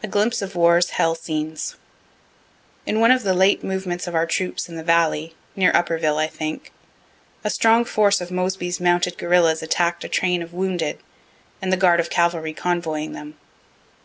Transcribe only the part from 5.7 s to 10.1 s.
Upperville, I think,) a strong force of Moseby's mounted guerillas attack'd a